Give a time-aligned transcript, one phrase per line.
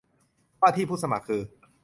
[0.59, 1.41] ว่าที่ผู้สมัครคือ